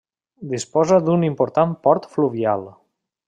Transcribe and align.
Disposa 0.53 0.97
d'un 1.09 1.27
important 1.27 1.77
port 1.87 2.09
fluvial. 2.17 2.69